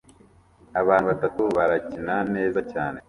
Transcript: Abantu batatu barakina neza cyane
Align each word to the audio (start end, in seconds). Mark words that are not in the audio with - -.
Abantu 0.81 1.05
batatu 1.11 1.41
barakina 1.55 2.15
neza 2.35 2.59
cyane 2.71 2.99